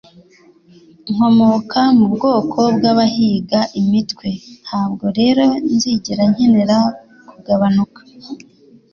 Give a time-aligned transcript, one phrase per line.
[1.13, 4.29] Nkomoka mu bwoko bwabahiga imitwe,
[4.63, 5.43] ntabwo rero
[5.73, 6.77] nzigera nkenera
[7.29, 8.01] kugabanuka.